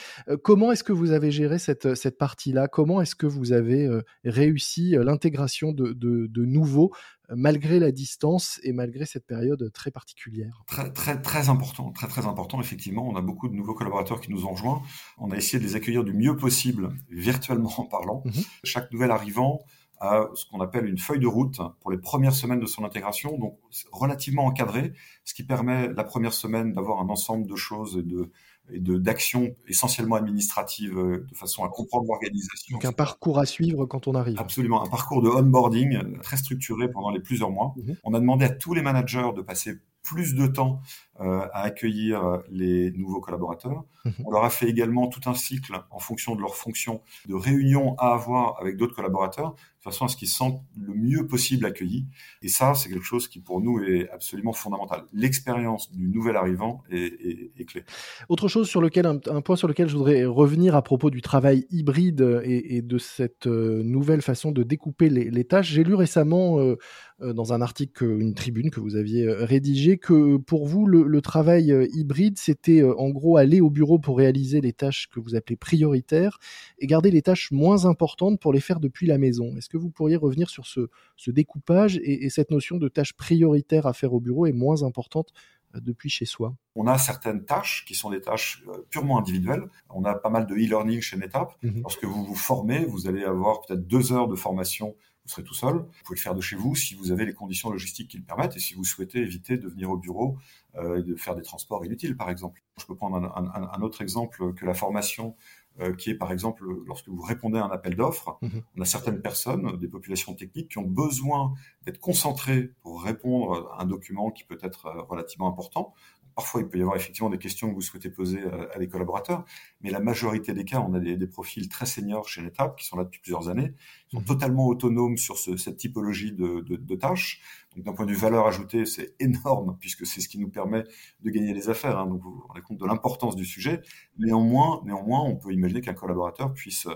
comment 0.43 0.71
est-ce 0.71 0.83
que 0.83 0.91
vous 0.91 1.11
avez 1.11 1.31
géré 1.31 1.57
cette, 1.59 2.17
partie-là? 2.17 2.67
Comment 2.67 3.01
est-ce 3.01 3.15
que 3.15 3.27
vous 3.27 3.53
avez 3.53 3.89
réussi 4.25 4.95
l'intégration 4.99 5.71
de 5.71 6.45
nouveaux 6.45 6.91
malgré 7.35 7.79
la 7.79 7.91
distance 7.91 8.59
et 8.63 8.73
malgré 8.73 9.05
cette 9.05 9.25
période 9.25 9.71
très 9.73 9.91
particulière 9.91 10.63
Très, 10.67 10.91
très, 10.91 11.21
très 11.21 11.49
important, 11.49 11.91
très, 11.91 12.07
très 12.07 12.25
important. 12.25 12.59
Effectivement, 12.59 13.07
on 13.07 13.15
a 13.15 13.21
beaucoup 13.21 13.47
de 13.47 13.53
nouveaux 13.53 13.73
collaborateurs 13.73 14.21
qui 14.21 14.31
nous 14.31 14.45
ont 14.45 14.51
rejoints. 14.51 14.81
On 15.17 15.31
a 15.31 15.37
essayé 15.37 15.59
de 15.59 15.63
les 15.63 15.75
accueillir 15.75 16.03
du 16.03 16.13
mieux 16.13 16.35
possible, 16.35 16.89
virtuellement 17.09 17.73
en 17.77 17.85
parlant. 17.85 18.23
Mhm. 18.25 18.43
Chaque 18.63 18.91
nouvel 18.91 19.11
arrivant 19.11 19.59
a 19.99 20.29
ce 20.33 20.45
qu'on 20.45 20.61
appelle 20.61 20.85
une 20.87 20.97
feuille 20.97 21.19
de 21.19 21.27
route 21.27 21.59
pour 21.79 21.91
les 21.91 21.99
premières 21.99 22.33
semaines 22.33 22.59
de 22.59 22.65
son 22.65 22.83
intégration, 22.83 23.37
donc 23.37 23.59
relativement 23.91 24.45
encadré, 24.45 24.93
ce 25.23 25.35
qui 25.35 25.43
permet 25.43 25.89
la 25.93 26.03
première 26.03 26.33
semaine 26.33 26.73
d'avoir 26.73 26.99
un 26.99 27.09
ensemble 27.09 27.47
de 27.47 27.55
choses 27.55 27.97
et 27.97 28.03
de 28.03 28.31
et 28.71 28.79
d'actions 28.79 29.55
essentiellement 29.67 30.15
administratives 30.15 30.97
euh, 30.97 31.25
de 31.29 31.35
façon 31.35 31.63
à 31.63 31.69
comprendre 31.69 32.05
l'organisation. 32.07 32.75
Donc 32.75 32.85
un 32.85 32.91
parcours 32.91 33.39
à 33.39 33.45
suivre 33.45 33.85
quand 33.85 34.07
on 34.07 34.15
arrive. 34.15 34.39
Absolument, 34.39 34.83
un 34.83 34.89
parcours 34.89 35.21
de 35.21 35.29
onboarding 35.29 36.19
très 36.21 36.37
structuré 36.37 36.89
pendant 36.89 37.09
les 37.09 37.19
plusieurs 37.19 37.51
mois. 37.51 37.73
Mhm. 37.77 37.97
On 38.03 38.13
a 38.13 38.19
demandé 38.19 38.45
à 38.45 38.49
tous 38.49 38.73
les 38.73 38.81
managers 38.81 39.31
de 39.35 39.41
passer 39.41 39.75
plus 40.03 40.33
de 40.33 40.47
temps 40.47 40.81
euh, 41.21 41.47
à 41.53 41.61
accueillir 41.61 42.41
les 42.49 42.91
nouveaux 42.91 43.21
collaborateurs. 43.21 43.83
Mhm. 44.05 44.13
On 44.25 44.31
leur 44.31 44.43
a 44.43 44.49
fait 44.49 44.67
également 44.67 45.07
tout 45.07 45.29
un 45.29 45.33
cycle 45.33 45.73
en 45.91 45.99
fonction 45.99 46.35
de 46.35 46.41
leur 46.41 46.55
fonction 46.55 47.01
de 47.27 47.35
réunions 47.35 47.95
à 47.97 48.13
avoir 48.13 48.59
avec 48.59 48.77
d'autres 48.77 48.95
collaborateurs, 48.95 49.53
de 49.53 49.83
façon 49.83 50.05
à 50.05 50.07
ce 50.07 50.15
qu'ils 50.15 50.27
se 50.27 50.35
sentent 50.35 50.61
le 50.79 50.93
mieux 50.93 51.27
possible 51.27 51.65
accueillis. 51.65 52.05
Et 52.41 52.47
ça, 52.47 52.73
c'est 52.73 52.89
quelque 52.89 53.05
chose 53.05 53.27
qui 53.27 53.39
pour 53.39 53.61
nous 53.61 53.79
est 53.79 54.09
absolument 54.09 54.53
fondamental. 54.53 55.03
L'expérience 55.13 55.91
du 55.91 56.07
nouvel 56.07 56.35
arrivant 56.35 56.83
est, 56.91 57.51
est, 57.57 57.65
clé. 57.65 57.83
Autre 58.29 58.47
chose 58.47 58.67
sur 58.67 58.81
lequel, 58.81 59.05
un, 59.05 59.41
point 59.41 59.55
sur 59.55 59.67
lequel 59.67 59.87
je 59.87 59.97
voudrais 59.97 60.25
revenir 60.25 60.75
à 60.75 60.81
propos 60.81 61.09
du 61.09 61.21
travail 61.21 61.65
hybride 61.71 62.41
et, 62.43 62.81
de 62.81 62.97
cette 62.97 63.47
euh, 63.47 63.83
nouvelle 63.83 64.21
façon 64.21 64.51
de 64.51 64.63
découper 64.63 65.09
les, 65.09 65.43
tâches. 65.45 65.71
J'ai 65.71 65.83
lu 65.83 65.95
récemment 65.95 66.59
euh, 66.59 66.77
dans 67.19 67.53
un 67.53 67.61
article, 67.61 68.05
une 68.19 68.33
tribune 68.33 68.69
que 68.69 68.79
vous 68.79 68.95
aviez 68.95 69.31
rédigé, 69.31 69.97
que 69.97 70.37
pour 70.37 70.67
vous, 70.67 70.85
le, 70.85 71.10
le 71.11 71.21
travail 71.21 71.71
euh, 71.71 71.87
hybride, 71.93 72.37
c'était 72.39 72.81
euh, 72.81 72.97
en 72.97 73.09
gros 73.09 73.37
aller 73.37 73.61
au 73.61 73.69
bureau 73.69 73.99
pour 73.99 74.17
réaliser 74.17 74.61
les 74.61 74.73
tâches 74.73 75.09
que 75.09 75.19
vous 75.19 75.35
appelez 75.35 75.55
prioritaires 75.55 76.39
et 76.79 76.87
garder 76.87 77.11
les 77.11 77.21
tâches 77.21 77.51
moins 77.51 77.85
importantes 77.85 78.39
pour 78.39 78.53
les 78.53 78.59
faire 78.61 78.79
depuis 78.79 79.05
la 79.05 79.17
maison. 79.17 79.55
Est-ce 79.57 79.69
que 79.69 79.77
vous 79.77 79.91
pourriez 79.91 80.15
revenir 80.15 80.49
sur 80.49 80.65
ce, 80.65 80.89
découpage 81.27 81.99
et, 82.03 82.29
cette 82.29 82.49
notion 82.49 82.77
de 82.77 82.87
tâches 82.87 83.13
prioritaires 83.13 83.85
à 83.85 83.93
faire 83.93 84.13
au 84.13 84.19
bureau 84.19 84.47
et 84.47 84.53
moins 84.53 84.83
importantes 84.83 85.31
depuis 85.79 86.09
chez 86.09 86.25
soi 86.25 86.53
On 86.75 86.87
a 86.87 86.97
certaines 86.97 87.45
tâches 87.45 87.85
qui 87.87 87.95
sont 87.95 88.09
des 88.09 88.21
tâches 88.21 88.63
purement 88.89 89.19
individuelles. 89.19 89.63
On 89.89 90.03
a 90.03 90.13
pas 90.15 90.29
mal 90.29 90.45
de 90.45 90.55
e-learning 90.55 91.01
chez 91.01 91.17
NetApp. 91.17 91.53
Mmh 91.63 91.81
Lorsque 91.81 92.03
vous 92.03 92.25
vous 92.25 92.35
formez, 92.35 92.85
vous 92.85 93.07
allez 93.07 93.23
avoir 93.23 93.61
peut-être 93.61 93.87
deux 93.87 94.13
heures 94.13 94.27
de 94.27 94.35
formation 94.35 94.95
vous 95.23 95.29
serez 95.29 95.43
tout 95.43 95.53
seul. 95.53 95.75
Vous 95.75 96.03
pouvez 96.03 96.17
le 96.17 96.21
faire 96.21 96.35
de 96.35 96.41
chez 96.41 96.55
vous 96.55 96.75
si 96.75 96.95
vous 96.95 97.11
avez 97.11 97.25
les 97.25 97.33
conditions 97.33 97.69
logistiques 97.69 98.09
qui 98.09 98.17
le 98.17 98.23
permettent 98.23 98.57
et 98.57 98.59
si 98.59 98.73
vous 98.73 98.83
souhaitez 98.83 99.19
éviter 99.19 99.57
de 99.57 99.67
venir 99.67 99.91
au 99.91 99.97
bureau 99.97 100.37
euh, 100.75 100.99
et 100.99 101.03
de 101.03 101.15
faire 101.15 101.35
des 101.35 101.43
transports 101.43 101.85
inutiles, 101.85 102.17
par 102.17 102.29
exemple. 102.29 102.63
Je 102.79 102.85
peux 102.85 102.95
prendre 102.95 103.17
un, 103.17 103.81
autre 103.81 104.01
exemple 104.01 104.53
que 104.53 104.65
la 104.65 104.73
formation 104.73 105.35
euh, 105.79 105.93
qui 105.95 106.09
est 106.09 106.15
par 106.15 106.31
exemple 106.31 106.65
lorsque 106.85 107.07
vous 107.07 107.21
répondez 107.21 107.57
à 107.57 107.65
un 107.65 107.69
appel 107.69 107.95
d'offres, 107.95 108.37
mhm. 108.41 108.61
on 108.77 108.81
a 108.81 108.85
certaines 108.85 109.21
personnes, 109.21 109.77
des 109.79 109.87
populations 109.87 110.33
techniques, 110.33 110.69
qui 110.69 110.77
ont 110.77 110.87
besoin 110.87 111.53
d'être 111.85 111.99
concentrées 111.99 112.73
pour 112.81 113.03
répondre 113.03 113.71
à 113.73 113.81
un 113.81 113.85
document 113.85 114.31
qui 114.31 114.43
peut 114.43 114.59
être 114.61 114.87
euh, 114.87 115.01
relativement 115.03 115.47
important. 115.47 115.93
Parfois, 116.35 116.61
il 116.61 116.67
peut 116.67 116.77
y 116.77 116.81
avoir 116.81 116.95
effectivement 116.95 117.29
des 117.29 117.37
questions 117.37 117.69
que 117.69 117.75
vous 117.75 117.81
souhaitez 117.81 118.09
poser 118.09 118.39
euh, 118.39 118.67
à, 118.73 118.79
des 118.79 118.87
collaborateurs, 118.87 119.43
mais 119.81 119.89
la 119.89 119.99
majorité 119.99 120.53
des 120.53 120.63
cas, 120.63 120.79
on 120.79 120.93
a 120.93 120.99
des, 120.99 121.27
profils 121.27 121.67
très 121.67 121.85
seniors 121.85 122.27
chez 122.27 122.41
NetApp 122.41 122.77
qui 122.77 122.85
sont 122.85 122.97
là 122.97 123.03
depuis 123.03 123.19
plusieurs 123.19 123.49
années, 123.49 123.73
qui 124.07 124.15
sont 124.15 124.21
mmh. 124.21 124.25
totalement 124.25 124.67
autonomes 124.67 125.17
sur 125.17 125.37
cette 125.37 125.77
typologie 125.77 126.31
de, 126.31 126.95
tâches. 126.95 127.41
Donc, 127.75 127.85
d'un 127.85 127.93
point 127.93 128.05
de 128.05 128.11
vue 128.11 128.17
valeur 128.17 128.47
ajoutée, 128.47 128.85
c'est 128.85 129.15
énorme 129.19 129.77
puisque 129.79 130.05
c'est 130.05 130.21
ce 130.21 130.29
qui 130.29 130.39
nous 130.39 130.49
permet 130.49 130.83
de 131.21 131.29
gagner 131.29 131.53
les 131.53 131.69
affaires. 131.69 131.97
Hein. 131.97 132.07
donc, 132.07 132.21
vous 132.21 132.33
vous 132.33 132.47
rendez 132.47 132.61
compte 132.61 132.77
de 132.77 132.85
l'importance 132.85 133.35
du 133.35 133.45
sujet. 133.45 133.81
Néanmoins, 134.17 134.81
néanmoins, 134.85 135.21
on 135.21 135.35
peut 135.35 135.53
imaginer 135.53 135.81
qu'un 135.81 135.93
collaborateur 135.93 136.53
puisse 136.53 136.87
euh, 136.87 136.95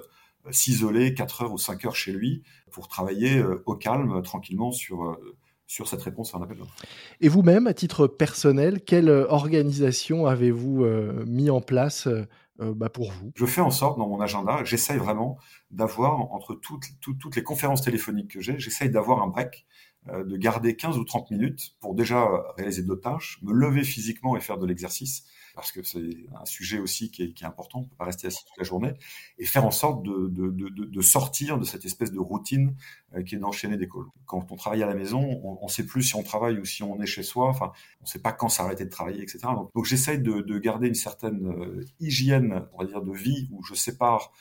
s'isoler 0.51 1.13
4 1.13 1.44
heures 1.44 1.54
ou 1.54 1.58
5 1.58 1.86
heures 1.86 1.96
chez 1.96 2.12
lui 2.12 2.44
pour 2.72 2.88
travailler 2.88 3.38
euh, 3.38 3.63
au 3.65 3.75
calme, 3.75 4.22
tranquillement 4.22 4.72
sur 4.72 5.18
sur 5.67 5.88
cette 5.88 6.01
réponse 6.01 6.34
à 6.34 6.38
un 6.38 6.41
appel 6.41 6.57
d'offres. 6.57 6.75
Et 7.22 7.27
vous-même, 7.27 7.67
à 7.67 7.74
titre 7.74 8.07
personnel, 8.07 8.84
quelle 8.84 9.10
euh, 9.10 9.27
organisation 9.29 10.27
avez-vous 10.27 10.84
euh, 10.84 11.24
mis 11.25 11.50
en 11.50 11.62
place 11.62 12.07
euh, 12.07 12.25
bah, 12.60 12.89
pour 12.89 13.12
vous? 13.12 13.31
Je 13.36 13.45
fais 13.45 13.62
en 13.62 13.72
sorte 13.72 13.98
dans 13.98 14.07
mon 14.07 14.22
agenda, 14.22 14.63
j'essaye 14.63 14.98
vraiment 14.98 15.38
d'avoir 15.72 16.31
entre 16.31 16.55
toutes, 16.55 16.86
toutes 17.01 17.36
les 17.36 17.43
conférences 17.43 17.81
téléphoniques 17.81 18.31
que 18.31 18.41
j'ai, 18.41 18.60
j'essaye 18.60 18.89
d'avoir 18.89 19.22
un 19.22 19.27
break 19.27 19.65
euh, 20.10 20.24
de 20.24 20.38
garder 20.38 20.75
15 20.75 21.00
ou 21.00 21.03
30 21.03 21.31
minutes 21.31 21.74
pour 21.79 21.95
déjà 21.95 22.27
réaliser 22.57 22.84
d'autres 22.84 23.01
tâches, 23.01 23.39
me 23.41 23.51
lever 23.51 23.84
physiquement 23.84 24.38
et 24.38 24.39
faire 24.39 24.60
de 24.60 24.67
l'exercice, 24.67 25.25
parce 25.55 25.71
que 25.71 25.81
c'est 25.83 26.27
un 26.39 26.45
sujet 26.45 26.79
aussi 26.79 27.09
qui 27.09 27.24
est, 27.24 27.43
important, 27.43 27.79
on 27.79 27.83
peut 27.83 27.95
pas 27.97 28.05
rester 28.05 28.27
assis 28.27 28.43
toute 28.45 28.57
la 28.57 28.63
journée, 28.63 28.93
et 29.38 29.45
faire 29.45 29.65
en 29.65 29.71
sorte 29.71 30.03
de, 30.03 31.01
sortir 31.01 31.57
de 31.57 31.63
cette 31.63 31.85
espèce 31.85 32.12
de 32.12 32.19
routine 32.19 32.75
euh, 33.15 33.24
qui 33.24 33.35
est 33.35 33.38
d'enchaîner 33.39 33.77
des 33.77 33.88
calls. 33.88 34.05
Quand 34.25 34.51
on 34.51 34.55
travaille 34.55 34.83
à 34.83 34.88
la 34.88 34.95
maison, 34.95 35.21
on 35.43 35.63
ne 35.63 35.69
sait 35.69 35.85
plus 35.85 36.03
si 36.03 36.15
on 36.15 36.24
travaille 36.24 36.59
ou 36.59 36.65
si 36.65 36.83
on 36.83 37.01
est 37.01 37.05
chez 37.05 37.24
soi, 37.24 37.47
enfin, 37.47 37.71
on 38.01 38.05
sait 38.05 38.21
pas 38.21 38.31
quand 38.31 38.50
s'arrêter 38.50 38.85
de 38.85 38.89
travailler, 38.89 39.24
etc. 39.24 39.39
Donc, 39.55 39.69
donc 39.74 39.85
j'essaye 39.85 40.19
de, 40.19 40.41
de 40.41 40.59
garder 40.59 40.88
une 40.88 40.95
certaine 40.95 41.47
euh, 41.47 41.85
hygiène, 42.00 42.65
on 42.74 42.79
va 42.79 42.85
dire, 42.85 43.01
de 43.01 43.13
vie 43.13 43.50
où 43.51 43.63
je 43.63 43.74
sépare 43.74 44.31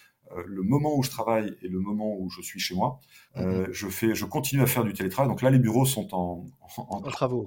le 0.47 0.63
moment 0.63 0.97
où 0.97 1.03
je 1.03 1.11
travaille 1.11 1.57
et 1.63 1.69
le 1.69 1.81
moment 1.81 2.17
où 2.19 2.29
je 2.31 2.43
suis 2.43 2.61
chez 2.61 2.75
moi. 2.75 3.01
Euh, 3.37 3.67
mhm. 3.67 3.73
je 3.73 3.89
fais, 3.89 4.15
je 4.15 4.25
continue 4.25 4.63
à 4.63 4.67
faire 4.67 4.85
du 4.85 4.93
télétravail. 4.93 5.29
Donc 5.29 5.43
là, 5.43 5.51
les 5.51 5.59
bureaux 5.59 5.87
sont 5.87 6.15
en, 6.15 6.47
en, 6.77 7.01
travaux. 7.03 7.47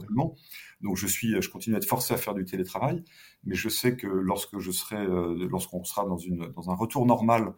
Donc 0.82 0.96
je 0.96 1.08
suis, 1.08 1.42
je 1.42 1.50
continue 1.50 1.76
à 1.76 1.80
être 1.80 1.88
forcé 1.88 2.14
à 2.14 2.18
faire 2.18 2.34
du 2.34 2.46
télétravail, 2.46 3.04
mais 3.44 3.56
je 3.56 3.68
sais 3.68 3.96
que 3.96 4.08
lorsque 4.08 4.60
je 4.60 4.72
serai, 4.72 4.98
euh, 4.98 5.48
lorsqu'on 5.50 5.84
sera 5.84 6.06
dans 6.06 6.18
une, 6.18 6.48
dans 6.56 6.70
un 6.70 6.76
retour 6.76 7.06
normal, 7.06 7.54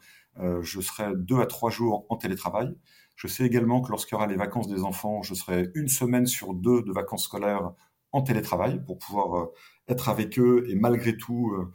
je 0.62 0.80
serai 0.80 1.12
deux 1.18 1.40
à 1.42 1.46
trois 1.46 1.70
jours 1.70 2.06
en 2.08 2.16
télétravail. 2.16 2.74
Je 3.18 3.28
sais 3.28 3.46
également 3.46 3.82
que 3.82 3.90
lorsqu'il 3.92 4.14
y 4.14 4.16
aura 4.16 4.28
les 4.28 4.38
vacances 4.38 4.70
des 4.70 4.84
enfants, 4.84 5.22
je 5.22 5.34
serai 5.34 5.70
une 5.76 5.90
semaine 5.90 6.26
sur 6.28 6.54
deux 6.54 6.82
de 6.82 6.94
vacances 6.94 7.26
scolaires 7.26 7.74
en 8.14 8.22
télétravail 8.22 8.82
pour 8.86 9.00
pouvoir 9.00 9.50
être 9.90 10.10
avec 10.10 10.40
eux 10.40 10.66
et 10.70 10.76
malgré 10.76 11.18
tout 11.18 11.52
euh, 11.52 11.72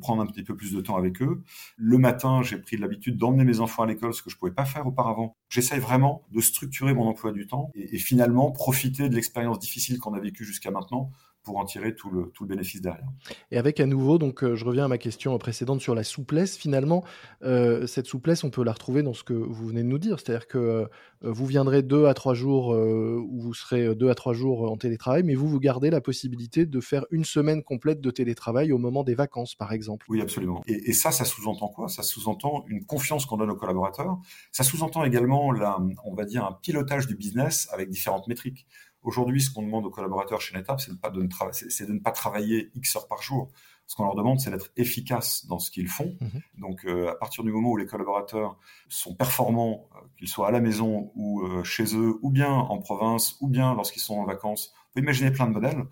prendre 0.00 0.22
un 0.22 0.26
petit 0.26 0.42
peu 0.42 0.56
plus 0.56 0.72
de 0.72 0.80
temps 0.80 0.96
avec 0.96 1.22
eux. 1.22 1.42
Le 1.76 1.98
matin, 1.98 2.42
j'ai 2.42 2.58
pris 2.58 2.76
l'habitude 2.76 3.16
d'emmener 3.16 3.44
mes 3.44 3.60
enfants 3.60 3.84
à 3.84 3.86
l'école, 3.86 4.14
ce 4.14 4.22
que 4.22 4.30
je 4.30 4.36
pouvais 4.36 4.52
pas 4.52 4.64
faire 4.64 4.86
auparavant. 4.86 5.36
J'essaye 5.48 5.80
vraiment 5.80 6.24
de 6.32 6.40
structurer 6.40 6.94
mon 6.94 7.06
emploi 7.06 7.32
du 7.32 7.46
temps 7.46 7.70
et 7.74 7.98
finalement 7.98 8.50
profiter 8.50 9.08
de 9.08 9.14
l'expérience 9.14 9.58
difficile 9.58 9.98
qu'on 9.98 10.14
a 10.14 10.20
vécue 10.20 10.44
jusqu'à 10.44 10.70
maintenant 10.70 11.10
pour 11.48 11.56
en 11.56 11.64
tirer 11.64 11.94
tout 11.94 12.10
le, 12.10 12.30
tout 12.34 12.44
le 12.44 12.50
bénéfice 12.50 12.82
derrière. 12.82 13.08
Et 13.50 13.56
avec 13.56 13.80
à 13.80 13.86
nouveau, 13.86 14.18
donc 14.18 14.44
euh, 14.44 14.54
je 14.54 14.66
reviens 14.66 14.84
à 14.84 14.88
ma 14.88 14.98
question 14.98 15.36
précédente 15.38 15.80
sur 15.80 15.94
la 15.94 16.04
souplesse. 16.04 16.58
Finalement, 16.58 17.04
euh, 17.42 17.86
cette 17.86 18.06
souplesse, 18.06 18.44
on 18.44 18.50
peut 18.50 18.62
la 18.62 18.72
retrouver 18.72 19.02
dans 19.02 19.14
ce 19.14 19.24
que 19.24 19.32
vous 19.32 19.66
venez 19.66 19.82
de 19.82 19.88
nous 19.88 19.98
dire, 19.98 20.20
c'est-à-dire 20.20 20.46
que 20.46 20.58
euh, 20.58 20.86
vous 21.22 21.46
viendrez 21.46 21.82
deux 21.82 22.04
à 22.04 22.12
trois 22.12 22.34
jours 22.34 22.68
où 22.68 23.40
vous 23.40 23.54
serez 23.54 23.94
deux 23.94 24.10
à 24.10 24.14
trois 24.14 24.34
jours 24.34 24.70
en 24.70 24.76
télétravail, 24.76 25.22
mais 25.22 25.34
vous 25.34 25.48
vous 25.48 25.58
gardez 25.58 25.88
la 25.88 26.02
possibilité 26.02 26.66
de 26.66 26.80
faire 26.80 27.06
une 27.10 27.24
semaine 27.24 27.62
complète 27.62 28.02
de 28.02 28.10
télétravail 28.10 28.70
au 28.72 28.78
moment 28.78 29.04
des 29.04 29.14
vacances, 29.14 29.54
par 29.54 29.72
exemple. 29.72 30.04
Oui, 30.10 30.20
absolument. 30.20 30.62
Et, 30.66 30.90
et 30.90 30.92
ça, 30.92 31.10
ça 31.10 31.24
sous-entend 31.24 31.68
quoi? 31.68 31.88
Ça 31.88 32.02
sous-entend 32.02 32.64
une 32.68 32.84
confiance 32.84 33.24
qu'on 33.24 33.38
donne 33.38 33.50
aux 33.50 33.56
collaborateurs. 33.56 34.18
Ça 34.52 34.64
sous-entend 34.64 35.02
également, 35.04 35.50
la, 35.50 35.78
on 36.04 36.14
va 36.14 36.26
dire, 36.26 36.44
un 36.44 36.52
pilotage 36.52 37.06
du 37.06 37.16
business 37.16 37.68
avec 37.72 37.88
différentes 37.88 38.28
métriques. 38.28 38.66
Aujourd'hui, 39.02 39.40
ce 39.40 39.50
qu'on 39.50 39.62
demande 39.62 39.86
aux 39.86 39.90
collaborateurs 39.90 40.40
chez 40.40 40.56
NetApp, 40.56 40.80
c'est 40.80 40.90
de, 40.90 41.10
de, 41.10 41.92
ne 41.92 41.98
pas 41.98 42.10
travailler 42.10 42.70
X 42.74 42.96
heures 42.96 43.08
par 43.08 43.22
jour. 43.22 43.50
Ce 43.86 43.96
qu'on 43.96 44.04
leur 44.04 44.14
demande, 44.14 44.38
c'est 44.38 44.50
d'être 44.50 44.70
efficace 44.76 45.46
dans 45.46 45.58
ce 45.58 45.70
qu'ils 45.70 45.88
font. 45.88 46.16
Mhm. 46.20 46.42
Donc, 46.58 46.84
euh, 46.84 47.10
à 47.10 47.14
partir 47.14 47.42
du 47.42 47.50
moment 47.50 47.70
où 47.70 47.76
les 47.76 47.86
collaborateurs 47.86 48.58
sont 48.88 49.14
performants, 49.14 49.88
euh, 49.94 50.00
qu'ils 50.18 50.28
soient 50.28 50.48
à 50.48 50.50
la 50.50 50.60
maison 50.60 51.10
ou 51.14 51.42
euh, 51.42 51.64
chez 51.64 51.96
eux, 51.96 52.18
ou 52.22 52.30
bien 52.30 52.50
en 52.50 52.78
province, 52.78 53.36
ou 53.40 53.48
bien 53.48 53.74
lorsqu'ils 53.74 54.02
sont 54.02 54.18
en 54.18 54.24
vacances, 54.24 54.74
on 54.90 54.94
peut 54.94 55.00
imaginer 55.00 55.30
plein 55.30 55.46
de 55.46 55.52
modèles 55.52 55.86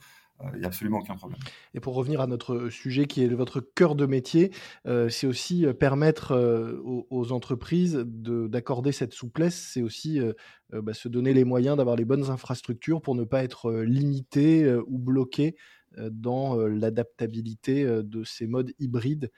il 0.53 0.59
n'y 0.59 0.65
a 0.65 0.69
absolument 0.69 0.99
aucun 0.99 1.17
problème. 1.17 1.41
Et 1.75 1.81
pour 1.81 1.95
revenir 1.95 2.21
à 2.21 2.27
notre 2.27 2.69
sujet 2.69 3.07
qui 3.07 3.23
est 3.23 3.29
votre 3.29 3.61
cœur 3.61 3.95
de 3.95 4.07
métier, 4.07 4.53
c'est 5.09 5.27
aussi 5.27 5.67
permettre 5.79 6.35
aux, 6.85 7.33
entreprises 7.33 8.05
d'accorder 8.07 8.93
cette 8.93 9.13
souplesse, 9.13 9.71
c'est 9.73 9.83
aussi 9.83 10.21
bah, 10.73 10.95
se 10.95 11.09
donner 11.09 11.33
les 11.33 11.45
moyens 11.45 11.77
d'avoir 11.77 11.97
les 11.97 12.05
bonnes 12.05 12.31
infrastructures 12.31 13.01
pour 13.01 13.15
ne 13.15 13.25
pas 13.25 13.43
être 13.43 13.73
limité 13.73 14.73
ou 14.87 14.99
bloqué 14.99 15.57
dans 15.99 16.57
l'adaptabilité 16.57 17.85
de 17.85 18.25
ces 18.25 18.47
modes 18.47 18.73
hybrides 18.79 19.31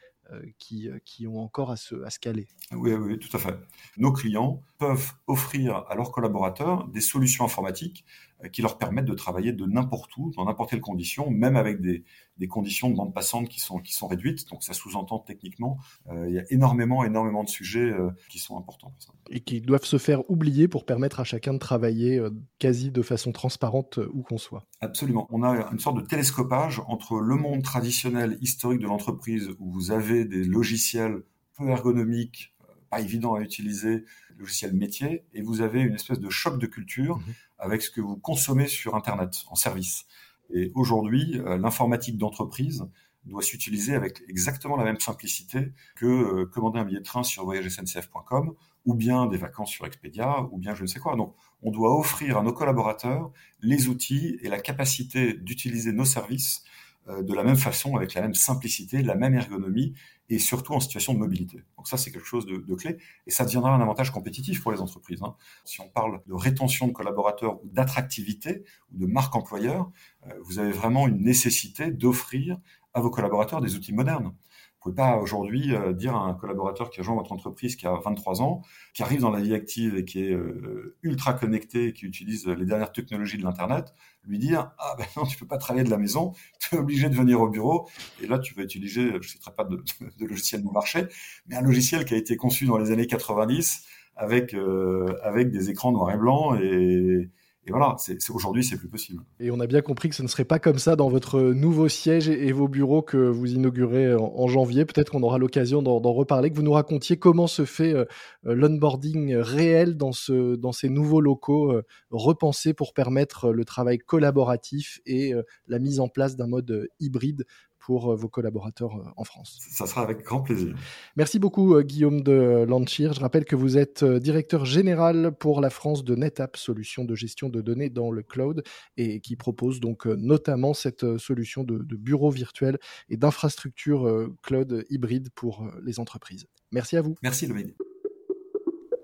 qui, 0.58 0.88
qui, 1.04 1.26
ont 1.26 1.38
encore 1.38 1.70
à 1.70 1.76
se, 1.76 2.02
à 2.02 2.10
se 2.10 2.18
caler. 2.18 2.48
Oui, 2.72 2.92
oui, 2.92 3.18
tout 3.18 3.34
à 3.34 3.40
fait. 3.40 3.56
Nos 3.96 4.12
clients 4.12 4.62
peuvent 4.76 5.12
offrir 5.26 5.84
à 5.88 5.94
leurs 5.94 6.12
collaborateurs 6.12 6.86
des 6.88 7.00
solutions 7.00 7.44
informatiques 7.44 8.04
euh, 8.04 8.27
qui 8.52 8.62
leur 8.62 8.78
permettent 8.78 9.06
de 9.06 9.14
travailler 9.14 9.52
de 9.52 9.66
n'importe 9.66 10.16
où, 10.16 10.30
dans 10.36 10.44
n'importe 10.44 10.70
quelle 10.70 10.80
condition, 10.80 11.30
même 11.30 11.56
avec 11.56 11.80
des, 11.80 12.04
des, 12.36 12.46
conditions 12.46 12.88
de 12.88 12.94
bande 12.94 13.12
passante 13.12 13.48
qui 13.48 13.60
sont, 13.60 13.78
qui 13.78 13.92
sont 13.92 14.06
réduites. 14.06 14.48
Donc 14.48 14.62
ça 14.62 14.72
sous-entend 14.72 15.18
techniquement, 15.18 15.78
euh, 16.08 16.28
il 16.28 16.34
y 16.34 16.38
a 16.38 16.44
énormément, 16.50 17.04
énormément 17.04 17.42
de 17.42 17.48
sujets 17.48 17.90
euh, 17.90 18.10
qui 18.30 18.38
sont 18.38 18.56
importants 18.56 18.90
pour 18.90 19.02
ça. 19.02 19.12
Et 19.30 19.40
qui 19.40 19.60
doivent 19.60 19.84
se 19.84 19.98
faire 19.98 20.28
oublier 20.30 20.68
pour 20.68 20.84
permettre 20.84 21.20
à 21.20 21.24
chacun 21.24 21.52
de 21.52 21.58
travailler 21.58 22.20
quasi 22.58 22.90
de 22.90 23.02
façon 23.02 23.32
transparente 23.32 23.98
où 24.12 24.22
qu'on 24.22 24.38
soit. 24.38 24.66
Absolument. 24.80 25.26
On 25.30 25.42
a 25.42 25.68
une 25.72 25.78
sorte 25.78 25.96
de 25.96 26.06
télescopage 26.06 26.80
entre 26.86 27.20
le 27.20 27.34
monde 27.34 27.62
traditionnel, 27.62 28.38
historique 28.40 28.80
de 28.80 28.86
l'entreprise, 28.86 29.50
où 29.58 29.70
vous 29.70 29.90
avez 29.90 30.24
des 30.24 30.44
logiciels 30.44 31.22
peu 31.56 31.68
ergonomiques, 31.68 32.54
pas 32.90 33.00
évidents 33.00 33.34
à 33.34 33.40
utiliser, 33.40 34.04
logiciels 34.38 34.74
métiers, 34.74 35.24
et 35.34 35.42
vous 35.42 35.60
avez 35.60 35.80
une 35.80 35.94
espèce 35.94 36.20
de 36.20 36.30
choc 36.30 36.58
de 36.58 36.66
culture. 36.66 37.18
Mhm 37.18 37.34
avec 37.58 37.82
ce 37.82 37.90
que 37.90 38.00
vous 38.00 38.16
consommez 38.16 38.66
sur 38.66 38.94
Internet 38.94 39.44
en 39.48 39.54
service. 39.54 40.06
Et 40.50 40.72
aujourd'hui, 40.74 41.38
euh, 41.38 41.58
l'informatique 41.58 42.16
d'entreprise 42.16 42.86
doit 43.24 43.42
s'utiliser 43.42 43.94
avec 43.94 44.22
exactement 44.28 44.76
la 44.76 44.84
même 44.84 45.00
simplicité 45.00 45.72
que 45.96 46.06
euh, 46.06 46.46
commander 46.46 46.78
un 46.78 46.84
billet 46.84 47.00
de 47.00 47.04
train 47.04 47.22
sur 47.22 47.44
voyagesncf.com 47.44 48.54
ou 48.86 48.94
bien 48.94 49.26
des 49.26 49.36
vacances 49.36 49.70
sur 49.70 49.84
Expedia 49.84 50.48
ou 50.50 50.58
bien 50.58 50.74
je 50.74 50.82
ne 50.82 50.86
sais 50.86 51.00
quoi. 51.00 51.16
Donc, 51.16 51.34
on 51.62 51.70
doit 51.70 51.98
offrir 51.98 52.38
à 52.38 52.42
nos 52.42 52.52
collaborateurs 52.52 53.30
les 53.60 53.88
outils 53.88 54.38
et 54.40 54.48
la 54.48 54.60
capacité 54.60 55.34
d'utiliser 55.34 55.92
nos 55.92 56.06
services 56.06 56.62
de 57.08 57.34
la 57.34 57.42
même 57.42 57.56
façon, 57.56 57.96
avec 57.96 58.14
la 58.14 58.20
même 58.20 58.34
simplicité, 58.34 59.02
la 59.02 59.14
même 59.14 59.34
ergonomie, 59.34 59.94
et 60.30 60.38
surtout 60.38 60.74
en 60.74 60.80
situation 60.80 61.14
de 61.14 61.18
mobilité. 61.18 61.64
Donc 61.76 61.88
ça, 61.88 61.96
c'est 61.96 62.10
quelque 62.10 62.26
chose 62.26 62.46
de, 62.46 62.74
clé, 62.74 62.98
et 63.26 63.30
ça 63.30 63.44
deviendra 63.44 63.74
un 63.74 63.80
avantage 63.80 64.10
compétitif 64.10 64.62
pour 64.62 64.72
les 64.72 64.80
entreprises. 64.80 65.22
Hein. 65.22 65.34
Si 65.64 65.80
on 65.80 65.88
parle 65.88 66.20
de 66.26 66.34
rétention 66.34 66.86
de 66.86 66.92
collaborateurs 66.92 67.64
ou 67.64 67.68
d'attractivité 67.68 68.64
ou 68.92 68.98
de 68.98 69.06
marque 69.06 69.34
employeur, 69.34 69.90
euh, 70.26 70.34
vous 70.42 70.58
avez 70.58 70.72
vraiment 70.72 71.08
une 71.08 71.22
nécessité 71.22 71.90
d'offrir 71.90 72.58
à 72.94 73.00
vos 73.00 73.10
collaborateurs 73.10 73.60
des 73.60 73.74
outils 73.74 73.92
modernes. 73.92 74.34
Vous 74.78 74.92
pouvez 74.92 74.94
pas 74.94 75.16
aujourd'hui 75.16 75.74
euh, 75.74 75.92
dire 75.92 76.14
à 76.14 76.20
un 76.20 76.34
collaborateur 76.34 76.88
qui 76.88 77.00
rejoint 77.00 77.16
votre 77.16 77.32
entreprise 77.32 77.74
qui 77.74 77.88
a 77.88 77.98
23 77.98 78.42
ans, 78.42 78.62
qui 78.94 79.02
arrive 79.02 79.20
dans 79.20 79.30
la 79.30 79.40
vie 79.40 79.52
active 79.52 79.96
et 79.96 80.04
qui 80.04 80.24
est 80.24 80.32
euh, 80.32 80.96
ultra 81.02 81.32
connecté, 81.32 81.92
qui 81.92 82.06
utilise 82.06 82.46
les 82.46 82.64
dernières 82.64 82.92
technologies 82.92 83.38
de 83.38 83.42
l'internet, 83.42 83.92
lui 84.22 84.38
dire 84.38 84.70
ah 84.78 84.94
ben 84.96 85.04
non 85.16 85.24
tu 85.24 85.36
peux 85.36 85.48
pas 85.48 85.58
travailler 85.58 85.84
de 85.84 85.90
la 85.90 85.98
maison, 85.98 86.32
tu 86.60 86.76
es 86.76 86.78
obligé 86.78 87.08
de 87.08 87.14
venir 87.16 87.40
au 87.40 87.48
bureau 87.48 87.88
et 88.22 88.28
là 88.28 88.38
tu 88.38 88.54
vas 88.54 88.62
utiliser, 88.62 89.08
je 89.08 89.16
ne 89.16 89.22
citerai 89.22 89.52
pas 89.52 89.64
de, 89.64 89.82
de, 90.18 90.26
logiciel 90.26 90.62
du 90.62 90.70
marché, 90.70 91.06
mais 91.48 91.56
un 91.56 91.62
logiciel 91.62 92.04
qui 92.04 92.14
a 92.14 92.16
été 92.16 92.36
conçu 92.36 92.66
dans 92.66 92.78
les 92.78 92.92
années 92.92 93.08
90 93.08 93.84
avec 94.14 94.54
euh, 94.54 95.12
avec 95.24 95.50
des 95.50 95.70
écrans 95.70 95.90
noir 95.90 96.12
et 96.12 96.18
blanc 96.18 96.54
et 96.54 97.30
et 97.68 97.70
voilà, 97.70 97.96
aujourd'hui, 98.30 98.64
c'est 98.64 98.78
plus 98.78 98.88
possible. 98.88 99.22
Et 99.40 99.50
on 99.50 99.60
a 99.60 99.66
bien 99.66 99.82
compris 99.82 100.08
que 100.08 100.14
ce 100.14 100.22
ne 100.22 100.28
serait 100.28 100.46
pas 100.46 100.58
comme 100.58 100.78
ça 100.78 100.96
dans 100.96 101.10
votre 101.10 101.40
nouveau 101.40 101.88
siège 101.88 102.28
et, 102.28 102.50
vos 102.52 102.66
bureaux 102.66 103.02
que 103.02 103.18
vous 103.18 103.52
inaugurez 103.52 104.14
en, 104.14 104.46
janvier. 104.48 104.86
Peut-être 104.86 105.12
qu'on 105.12 105.22
aura 105.22 105.36
l'occasion 105.36 105.82
d'en, 105.82 106.12
reparler, 106.12 106.50
que 106.50 106.56
vous 106.56 106.62
nous 106.62 106.72
racontiez 106.72 107.18
comment 107.18 107.46
se 107.46 107.66
fait 107.66 107.92
euh, 107.92 108.06
l'onboarding 108.42 109.36
réel 109.36 109.98
dans, 109.98 110.12
ce, 110.12 110.56
dans 110.56 110.72
ces 110.72 110.88
nouveaux 110.88 111.20
locaux 111.20 111.72
euh, 111.72 111.82
repensés 112.10 112.72
pour 112.72 112.94
permettre 112.94 113.52
le 113.52 113.64
travail 113.66 113.98
collaboratif 113.98 115.00
et 115.04 115.34
euh, 115.34 115.42
la 115.66 115.78
mise 115.78 116.00
en 116.00 116.08
place 116.08 116.36
d'un 116.36 116.46
mode 116.46 116.88
hybride 117.00 117.44
pour 117.88 118.12
euh, 118.12 118.16
vos 118.16 118.28
collaborateurs 118.28 118.96
euh, 118.96 119.10
en 119.16 119.24
France. 119.24 119.56
Ça 119.70 119.86
sera 119.86 120.02
avec 120.02 120.22
grand 120.22 120.42
plaisir. 120.42 120.76
Merci 121.16 121.38
beaucoup 121.38 121.74
euh, 121.74 121.80
Guillaume 121.80 122.20
de 122.20 122.66
Lanchir. 122.68 123.14
Je 123.14 123.20
rappelle 123.20 123.46
que 123.46 123.56
vous 123.56 123.78
êtes 123.78 124.04
directeur 124.04 124.66
général 124.66 125.32
pour 125.32 125.62
la 125.62 125.70
France 125.70 126.04
de 126.04 126.14
NetApp, 126.14 126.58
solution 126.58 127.06
de 127.06 127.14
gestion 127.14 127.48
de 127.48 127.62
données 127.62 127.88
dans 127.88 128.10
le 128.10 128.22
cloud, 128.22 128.62
et 128.98 129.20
qui 129.20 129.36
propose 129.36 129.80
donc 129.80 130.04
notamment 130.04 130.74
cette 130.74 131.16
solution 131.16 131.64
de, 131.64 131.78
de 131.78 131.96
bureau 131.96 132.30
virtuel 132.30 132.78
et 133.08 133.16
d'infrastructure 133.16 134.28
cloud 134.42 134.84
hybride 134.90 135.30
pour 135.34 135.66
les 135.82 135.98
entreprises. 135.98 136.44
Merci 136.72 136.98
à 136.98 137.00
vous. 137.00 137.14
Merci 137.22 137.46
Loïc. 137.46 137.74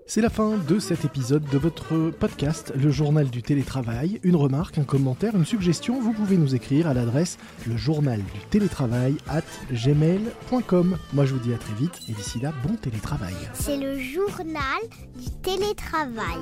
C'est 0.07 0.21
la 0.21 0.29
fin 0.29 0.57
de 0.57 0.77
cet 0.77 1.03
épisode 1.03 1.43
de 1.49 1.57
votre 1.57 2.11
podcast, 2.11 2.71
le 2.75 2.91
journal 2.91 3.27
du 3.27 3.41
télétravail. 3.41 4.19
Une 4.21 4.35
remarque, 4.35 4.77
un 4.77 4.83
commentaire, 4.83 5.35
une 5.35 5.45
suggestion, 5.45 5.99
vous 5.99 6.13
pouvez 6.13 6.37
nous 6.37 6.53
écrire 6.53 6.85
à 6.87 6.93
l'adresse 6.93 7.39
le 7.65 7.73
at 9.27 9.41
gmail.com. 9.71 10.97
Moi 11.13 11.25
je 11.25 11.33
vous 11.33 11.39
dis 11.39 11.53
à 11.55 11.57
très 11.57 11.73
vite 11.73 11.99
et 12.07 12.11
d'ici 12.11 12.39
là, 12.39 12.53
bon 12.63 12.75
télétravail. 12.75 13.33
C'est 13.55 13.77
le 13.77 13.97
journal 13.97 14.81
du 15.17 15.31
télétravail. 15.41 16.37